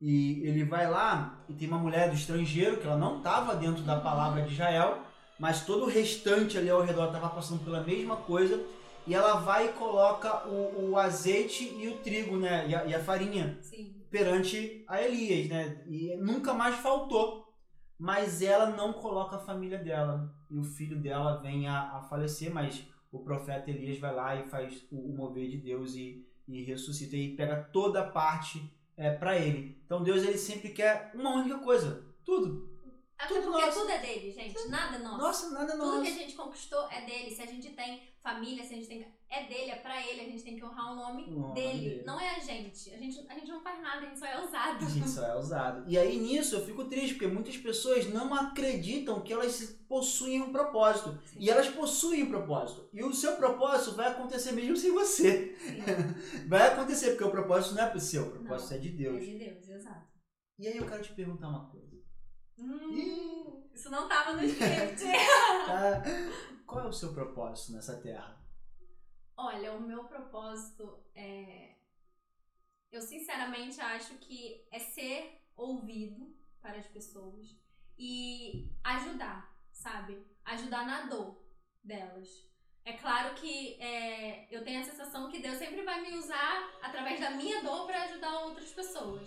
[0.00, 3.82] E ele vai lá e tem uma mulher do estrangeiro, que ela não estava dentro
[3.82, 5.02] da palavra de Israel,
[5.38, 8.62] mas todo o restante ali ao redor estava passando pela mesma coisa.
[9.06, 12.66] E ela vai e coloca o, o azeite e o trigo, né?
[12.68, 14.02] E a, e a farinha Sim.
[14.10, 15.84] perante a Elias, né?
[15.86, 17.44] E nunca mais faltou.
[17.98, 20.34] Mas ela não coloca a família dela.
[20.50, 24.48] E o filho dela vem a, a falecer, mas o profeta Elias vai lá e
[24.48, 28.62] faz o, o mover de Deus e, e ressuscita e pega toda a parte
[28.96, 29.76] é, para ele.
[29.84, 32.73] Então Deus ele sempre quer uma única coisa, tudo.
[33.24, 33.80] Até Tudo porque nosso.
[33.80, 34.68] tudo é dele, gente.
[34.68, 35.18] Nada é nosso.
[35.18, 36.02] Nossa, nada Tudo nosso.
[36.02, 37.34] que a gente conquistou é dele.
[37.34, 39.06] Se a gente tem família, se a gente tem.
[39.30, 40.20] É dele, é pra ele.
[40.20, 41.78] A gente tem que honrar o nome O nome dele.
[41.90, 42.02] dele.
[42.04, 42.92] Não é a gente.
[42.94, 43.26] A gente.
[43.28, 44.84] A gente não faz nada, a gente só é usado.
[44.84, 45.84] A gente só é usado.
[45.90, 50.52] E aí nisso eu fico triste, porque muitas pessoas não acreditam que elas possuem um
[50.52, 51.18] propósito.
[51.26, 51.38] Sim.
[51.40, 52.88] E elas possuem um propósito.
[52.92, 55.54] E o seu propósito vai acontecer mesmo sem você.
[55.58, 55.74] Sim.
[56.48, 58.92] Vai acontecer, porque o propósito não é pro seu, o propósito Não, é de É
[58.92, 59.24] Deus.
[59.24, 60.06] de Deus, exato.
[60.58, 61.94] E aí eu quero te perguntar uma coisa.
[62.58, 65.04] Hum, isso não tava no script.
[65.66, 66.02] Tá?
[66.66, 68.38] Qual é o seu propósito nessa terra?
[69.36, 71.74] Olha, o meu propósito é.
[72.92, 77.56] Eu sinceramente acho que é ser ouvido para as pessoas
[77.98, 80.24] e ajudar, sabe?
[80.44, 81.42] Ajudar na dor
[81.82, 82.28] delas.
[82.84, 87.18] É claro que é, eu tenho a sensação que Deus sempre vai me usar através
[87.18, 89.26] da minha dor para ajudar outras pessoas.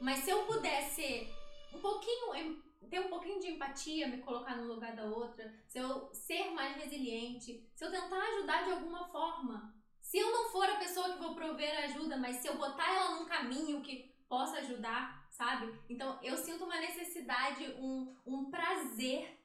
[0.00, 1.32] Mas se eu pudesse
[1.72, 6.10] um pouquinho, ter um pouquinho de empatia, me colocar no lugar da outra, se eu
[6.12, 10.76] ser mais resiliente, se eu tentar ajudar de alguma forma, se eu não for a
[10.76, 15.26] pessoa que vou prover ajuda, mas se eu botar ela num caminho que possa ajudar,
[15.30, 15.72] sabe?
[15.88, 19.38] Então eu sinto uma necessidade, um, um prazer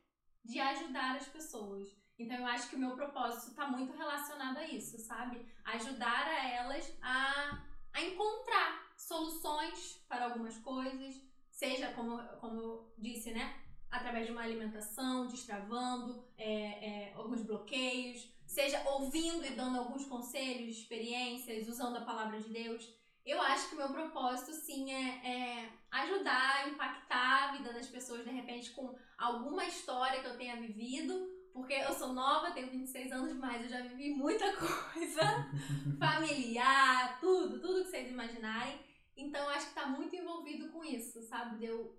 [0.44, 1.88] de ajudar as pessoas.
[2.18, 5.46] Então eu acho que o meu propósito está muito relacionado a isso, sabe?
[5.66, 11.16] Ajudar a elas a, a encontrar soluções para algumas coisas,
[11.62, 13.56] seja como, como eu disse, né?
[13.92, 16.54] Através de uma alimentação, destravando é,
[16.90, 22.84] é, alguns bloqueios, seja ouvindo e dando alguns conselhos, experiências, usando a palavra de Deus.
[23.24, 28.24] Eu acho que o meu propósito, sim, é, é ajudar, impactar a vida das pessoas,
[28.24, 31.14] de repente, com alguma história que eu tenha vivido,
[31.54, 35.48] porque eu sou nova, tenho 26 anos, mas eu já vivi muita coisa
[36.00, 38.80] familiar, tudo, tudo que vocês imaginarem.
[39.22, 41.60] Então, acho que tá muito envolvido com isso, sabe?
[41.60, 41.96] De eu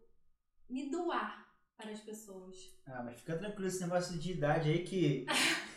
[0.68, 2.56] me doar para as pessoas.
[2.86, 5.26] Ah, mas fica tranquilo esse negócio de idade aí que.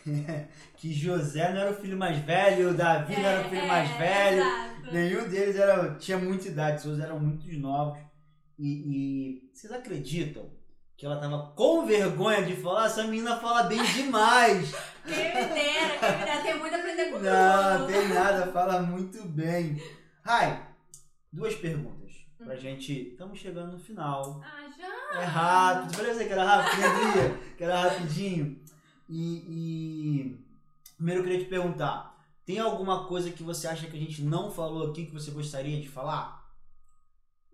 [0.76, 4.42] que José não era o filho mais velho, Davi não era o filho mais velho.
[4.42, 4.92] É, Exato.
[4.92, 7.98] Nenhum deles era, tinha muita idade, todos eram muito novos.
[8.58, 10.50] E, e vocês acreditam
[10.96, 14.72] que ela tava com vergonha de falar, essa menina fala bem demais.
[15.04, 18.82] Quem me dera, quem me dera, tem muito a aprender com Não, tem nada, fala
[18.82, 19.80] muito bem.
[20.24, 20.65] Rai,
[21.32, 22.58] duas perguntas pra Hum.
[22.58, 23.10] gente.
[23.10, 24.40] Estamos chegando no final.
[24.44, 25.20] Ah, já?
[25.20, 25.94] É rápido.
[25.96, 27.54] Falei pra você que era rápido, lembria?
[27.56, 28.62] Que era rapidinho.
[29.08, 30.44] E, e
[30.96, 34.50] primeiro eu queria te perguntar: tem alguma coisa que você acha que a gente não
[34.50, 36.44] falou aqui que você gostaria de falar?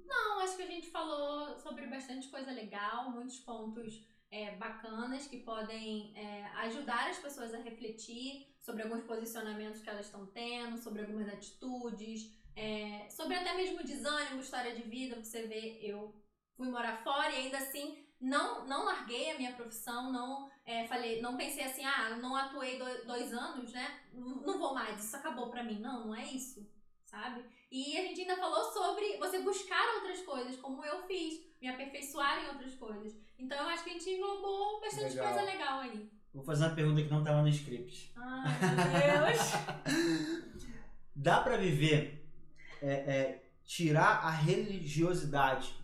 [0.04, 5.38] Não, acho que a gente falou sobre bastante coisa legal, muitos pontos é, bacanas que
[5.38, 11.02] podem é, ajudar as pessoas a refletir sobre alguns posicionamentos que elas estão tendo, sobre
[11.02, 15.16] algumas atitudes, é, sobre até mesmo desânimo, história de vida.
[15.22, 16.14] Você vê, eu
[16.56, 21.20] fui morar fora e ainda assim não, não larguei a minha profissão, não é, falei,
[21.20, 24.00] não pensei assim, ah, não atuei do- dois anos, né?
[24.12, 25.80] Não vou mais, isso acabou pra mim.
[25.80, 26.64] Não, não é isso,
[27.04, 27.44] sabe?
[27.70, 32.44] E a gente ainda falou sobre você buscar outras coisas, como eu fiz, me aperfeiçoar
[32.44, 33.16] em outras coisas.
[33.38, 35.32] Então eu acho que a gente englobou bastante Legal.
[35.32, 36.10] coisa legal aí.
[36.32, 38.12] Vou fazer uma pergunta que não estava no script.
[38.16, 38.50] Ai,
[39.10, 40.62] meu Deus.
[41.16, 42.21] Dá pra viver,
[42.82, 45.74] é, é, tirar a religiosidade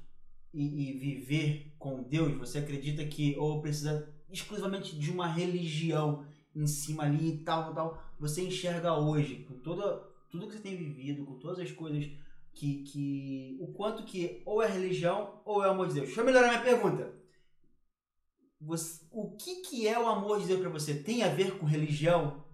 [0.53, 2.37] e, e viver com Deus?
[2.39, 8.03] Você acredita que ou precisa exclusivamente de uma religião em cima ali e tal, tal?
[8.19, 9.99] Você enxerga hoje, com toda,
[10.31, 12.11] tudo que você tem vivido, com todas as coisas
[12.53, 16.07] que, que o quanto que ou é religião ou é amor de Deus?
[16.07, 17.15] Deixa eu melhorar minha pergunta.
[18.61, 21.01] Você- o que, que é o amor de Deus pra você?
[21.01, 22.45] Tem a ver com religião?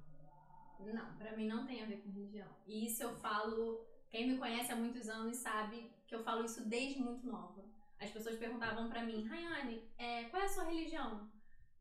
[0.80, 2.46] Não, pra mim não tem a ver com religião.
[2.66, 3.80] E isso eu falo,
[4.14, 7.64] quem me conhece há muitos anos sabe que eu falo isso desde muito nova.
[7.98, 11.28] As pessoas perguntavam pra mim, Rayane, é, qual é a sua religião?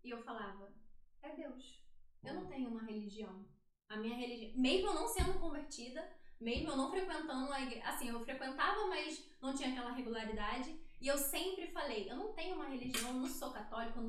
[0.04, 0.74] E eu falava,
[1.22, 1.80] é Deus.
[2.24, 3.46] Eu não tenho uma religião.
[3.88, 8.10] A minha religião, mesmo eu não sendo convertida, mesmo eu não frequentando a igreja, assim,
[8.10, 10.76] eu frequentava, mas não tinha aquela regularidade.
[11.00, 14.00] E eu sempre falei, eu não tenho uma religião, eu não sou católica,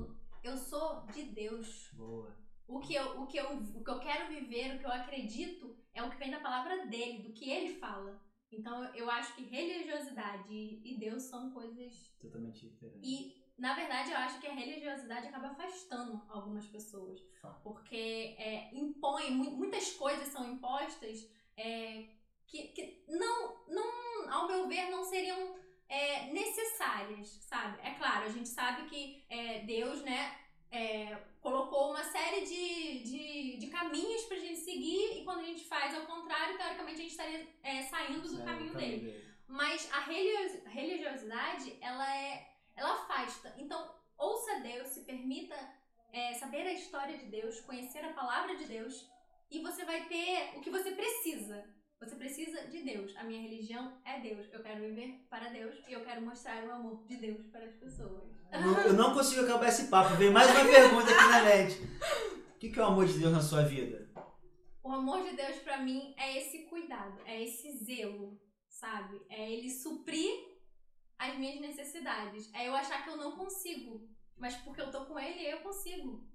[0.42, 1.90] eu sou de Deus.
[1.92, 2.34] Boa.
[2.66, 5.76] O que, eu, o, que eu, o que eu quero viver, o que eu acredito,
[5.94, 8.20] é o que vem da palavra dele, do que ele fala.
[8.52, 12.14] Então eu, acho que religiosidade e, Deus são coisas.
[12.20, 13.00] Totalmente diferente.
[13.02, 17.20] E, na verdade, eu acho que a religiosidade acaba afastando algumas pessoas.
[17.62, 22.08] Porque é, impõe, mu- muitas coisas são impostas é,
[22.46, 25.56] que, que não, não, ao meu ver, não seriam
[25.88, 27.78] é, necessárias, sabe?
[27.82, 30.36] É claro, a gente sabe que é, Deus, né,
[30.70, 34.63] é, colocou uma série de, de, de caminhos pra gente seguir e
[35.24, 38.72] quando a gente faz ao contrário, teoricamente a gente estaria é, saindo do Sério, caminho
[38.72, 39.24] o dele.
[39.46, 42.48] Mas a religios- religiosidade, ela é.
[42.76, 43.54] Ela afasta.
[43.58, 45.54] Então, ouça Deus, se permita
[46.12, 49.08] é, saber a história de Deus, conhecer a palavra de Deus,
[49.50, 51.64] e você vai ter o que você precisa.
[52.00, 53.16] Você precisa de Deus.
[53.16, 54.46] A minha religião é Deus.
[54.52, 57.74] Eu quero viver para Deus e eu quero mostrar o amor de Deus para as
[57.76, 58.24] pessoas.
[58.50, 60.14] Não- Eu não consigo acabar esse papo.
[60.16, 61.80] Vem mais uma pergunta aqui na mente.
[62.54, 64.10] O que é o amor de Deus na sua vida?
[64.84, 69.18] O amor de Deus pra mim é esse cuidado, é esse zelo, sabe?
[69.30, 70.30] É ele suprir
[71.18, 72.52] as minhas necessidades.
[72.52, 76.28] É eu achar que eu não consigo, mas porque eu tô com ele, eu consigo.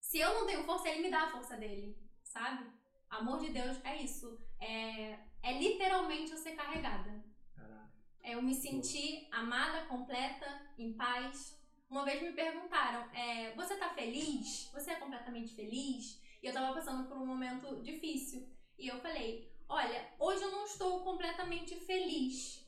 [0.00, 2.64] Se eu não tenho força, ele me dá a força dele, sabe?
[3.10, 4.40] Amor de Deus é isso.
[4.58, 7.22] É, é literalmente eu ser carregada.
[7.54, 7.92] Caraca.
[8.22, 11.60] É eu me sentir amada, completa, em paz.
[11.90, 14.70] Uma vez me perguntaram, é, você tá feliz?
[14.72, 16.22] Você é completamente feliz?
[16.42, 18.48] E eu tava passando por um momento difícil.
[18.78, 22.66] E eu falei, olha, hoje eu não estou completamente feliz.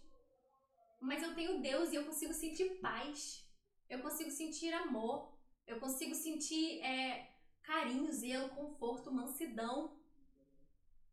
[1.01, 3.45] Mas eu tenho Deus e eu consigo sentir paz.
[3.89, 5.37] Eu consigo sentir amor.
[5.67, 9.99] Eu consigo sentir é, carinho, zelo, conforto, mansidão.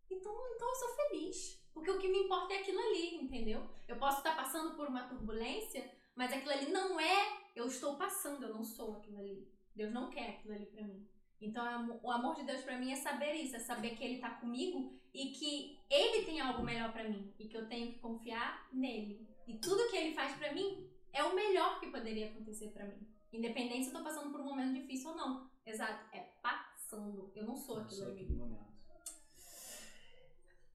[0.09, 1.59] Então, então eu sou feliz.
[1.73, 3.67] Porque o que me importa é aquilo ali, entendeu?
[3.87, 8.43] Eu posso estar passando por uma turbulência, mas aquilo ali não é eu estou passando,
[8.43, 9.51] eu não sou aquilo ali.
[9.75, 11.07] Deus não quer aquilo ali pra mim.
[11.41, 14.29] Então, o amor de Deus pra mim é saber isso, é saber que Ele tá
[14.29, 18.67] comigo e que Ele tem algo melhor pra mim e que eu tenho que confiar
[18.71, 19.27] nele.
[19.47, 23.07] E tudo que Ele faz pra mim é o melhor que poderia acontecer pra mim.
[23.33, 25.49] Independente se eu tô passando por um momento difícil ou não.
[25.65, 27.31] Exato, é passando.
[27.35, 28.21] Eu não sou aquilo sou ali.
[28.23, 28.71] aquele momento.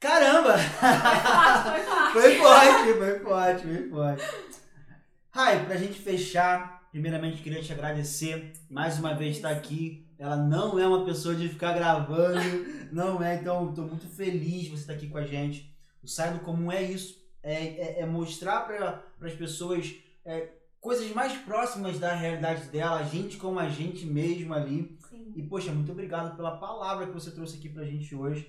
[0.00, 0.57] Caramba!
[0.59, 2.12] Foi forte, foi forte.
[2.12, 4.24] Foi forte, foi forte, foi forte.
[5.31, 10.09] Rai, pra gente fechar, primeiramente queria te agradecer mais uma vez estar aqui.
[10.18, 12.40] Ela não é uma pessoa de ficar gravando,
[12.90, 15.76] não é, então estou muito feliz de você estar aqui com a gente.
[16.02, 17.52] O Sai do Comum é isso, é,
[17.98, 20.48] é- é mostrar para as pessoas é,
[20.80, 24.96] coisas mais próximas da realidade dela, a gente como a gente mesmo ali.
[25.11, 25.35] Sim.
[25.37, 28.48] E, poxa, muito obrigado pela palavra que você trouxe aqui pra gente hoje.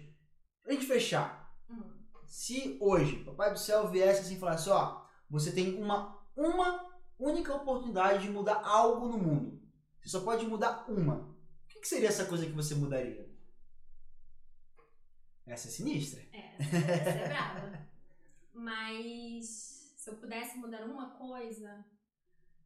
[0.63, 1.83] Pra gente fechar, Hum.
[2.25, 6.86] se hoje Papai do Céu viesse assim e falasse, ó, você tem uma, uma
[7.19, 9.61] única oportunidade de mudar algo no mundo.
[10.01, 11.15] Você só pode mudar uma.
[11.15, 13.27] O que, seria essa coisa que você mudaria?
[15.45, 16.21] Essa é sinistra.
[16.31, 17.87] É, essa é brava.
[18.53, 19.45] Mas
[19.97, 21.85] se eu pudesse mudar uma coisa,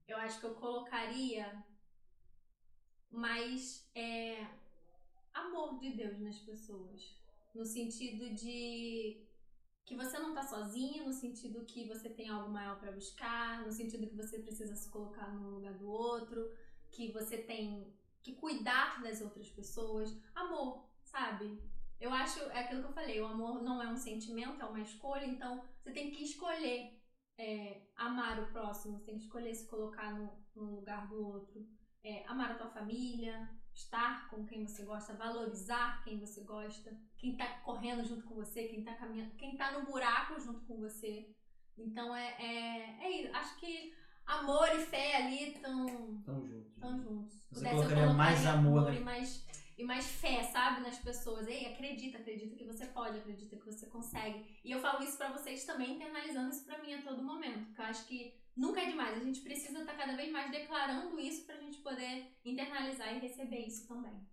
[0.08, 1.64] eu acho que eu colocaria
[3.10, 4.48] mais é,
[5.34, 7.20] amor de Deus nas pessoas.
[7.54, 9.26] No sentido de
[9.86, 13.72] que você não tá sozinho, no sentido que você tem algo maior para buscar, no
[13.72, 16.52] sentido que você precisa se colocar no lugar do outro,
[16.92, 20.16] que você tem que cuidar das outras pessoas.
[20.36, 21.62] Amor, sabe?
[22.00, 24.82] Eu acho, é aquilo que eu falei, o amor não é um sentimento, é uma
[24.82, 27.00] escolha, então você tem que escolher
[27.38, 31.68] é, amar o próximo, você tem que escolher se colocar no, no lugar do outro.
[32.04, 37.36] É, amar a tua família, estar com quem você gosta, valorizar quem você gosta, quem
[37.36, 41.30] tá correndo junto com você, quem tá caminhando, quem tá no buraco junto com você.
[41.78, 43.36] Então é, é, é isso.
[43.36, 43.94] Acho que
[44.26, 45.86] amor e fé ali estão
[46.26, 46.74] Tão juntos.
[46.80, 47.32] tão juntos.
[47.52, 48.98] Você Pudesse, eu colocaria mais amor, né?
[48.98, 49.46] e mais
[49.78, 51.48] e mais fé, sabe, nas pessoas.
[51.48, 54.60] Ei, acredita, acredita que você pode, acredita que você consegue.
[54.64, 57.66] E eu falo isso pra vocês também, internalizando isso pra mim a todo momento.
[57.68, 59.18] Porque eu acho que nunca é demais.
[59.22, 63.60] A gente precisa estar cada vez mais declarando isso pra gente poder internalizar e receber
[63.60, 64.28] isso também.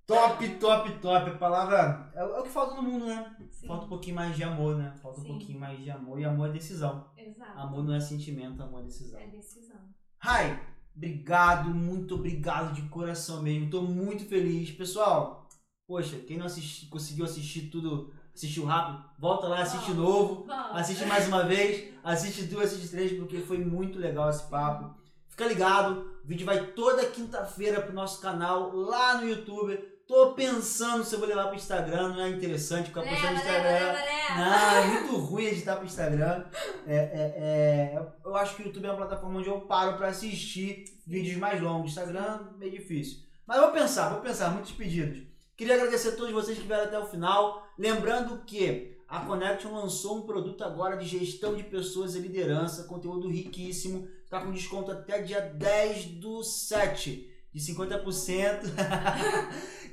[0.06, 1.30] Top, top, top.
[1.30, 3.36] A palavra é, o é o que falta no mundo, né?
[3.50, 3.68] Sim.
[3.68, 4.94] Falta um pouquinho mais de amor, né?
[5.02, 5.30] Falta um Sim.
[5.30, 6.20] pouquinho mais de amor.
[6.20, 7.10] E amor é decisão.
[7.18, 7.60] Exato.
[7.60, 9.20] Amor não é sentimento, amor é decisão.
[9.20, 9.80] É decisão.
[10.20, 10.62] Rai,
[10.96, 13.70] obrigado, muito obrigado de coração mesmo.
[13.70, 14.72] Tô muito feliz.
[14.72, 15.48] Pessoal,
[15.88, 20.46] poxa, quem não assisti, conseguiu assistir tudo, assistiu rápido, volta lá, assiste novo.
[20.74, 25.02] Assiste mais uma vez, assiste duas, assiste três, porque foi muito legal esse papo.
[25.30, 29.93] Fica ligado, o vídeo vai toda quinta-feira pro nosso canal lá no YouTube.
[30.08, 33.64] Tô pensando se eu vou levar pro Instagram, não é interessante ficar postando no Instagram.
[33.64, 34.36] leva, leva.
[34.36, 36.46] Não, é muito ruim editar pro Instagram.
[36.86, 40.10] É, é, é, eu acho que o YouTube é uma plataforma onde eu paro pra
[40.10, 41.92] assistir vídeos mais longos.
[41.92, 43.20] Instagram é meio difícil.
[43.48, 45.24] Mas vou pensar, vou pensar, muitos pedidos.
[45.56, 47.66] Queria agradecer a todos vocês que vieram até o final.
[47.78, 53.30] Lembrando que a Connection lançou um produto agora de gestão de pessoas e liderança, conteúdo
[53.30, 54.08] riquíssimo.
[54.24, 58.62] Está com desconto até dia 10 do 7, de 50%.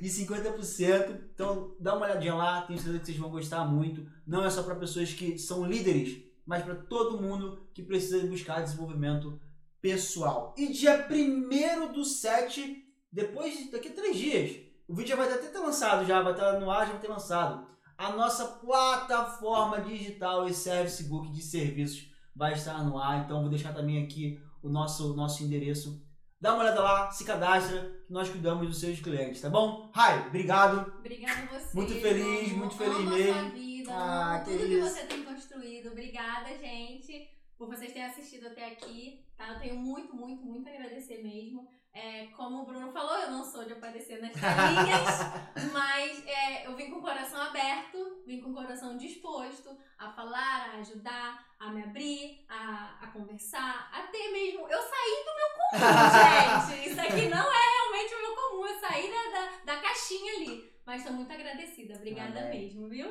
[0.01, 1.19] de 50%.
[1.33, 4.05] Então dá uma olhadinha lá, tenho certeza que vocês vão gostar muito.
[4.25, 8.63] Não é só para pessoas que são líderes, mas para todo mundo que precisa buscar
[8.63, 9.39] desenvolvimento
[9.79, 10.55] pessoal.
[10.57, 15.47] E dia 1 do 7, depois daqui a três dias, o vídeo já vai até
[15.47, 17.67] ter lançado, já vai estar no ar, já vai ter lançado.
[17.97, 23.49] A nossa plataforma digital e service book de serviços vai estar no ar, então vou
[23.49, 26.03] deixar também aqui o nosso, nosso endereço.
[26.41, 29.91] Dá uma olhada lá, se cadastra, que nós cuidamos dos seus clientes, tá bom?
[29.93, 30.91] Rai, obrigado.
[30.97, 31.75] Obrigada a você.
[31.77, 33.31] Muito feliz, amo, muito feliz amo mesmo.
[33.31, 34.89] A sua vida, Ah, que tudo que isso.
[34.89, 35.87] você tem construído.
[35.91, 39.23] Obrigada, gente, por vocês terem assistido até aqui.
[39.37, 39.53] Tá?
[39.53, 41.67] Eu tenho muito, muito, muito a agradecer mesmo.
[41.93, 46.73] É, como o Bruno falou, eu não sou de aparecer nas telinhas, mas é, eu
[46.73, 51.69] vim com o coração aberto, vim com o coração disposto a falar, a ajudar, a
[51.69, 54.61] me abrir, a, a conversar, até mesmo.
[54.69, 56.89] Eu saí do meu comum, gente.
[56.89, 58.65] Isso aqui não é realmente o meu comum.
[58.65, 60.71] Eu saí da, da, da caixinha ali.
[60.85, 61.95] Mas tô muito agradecida.
[61.95, 62.63] Obrigada Amém.
[62.63, 63.07] mesmo, viu?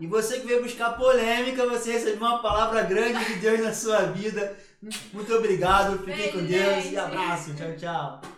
[0.00, 4.06] E você que veio buscar polêmica, você recebeu uma palavra grande de Deus na sua
[4.06, 4.58] vida.
[5.12, 7.54] Muito obrigado, fiquem com Deus e abraço.
[7.54, 8.35] Tchau, tchau.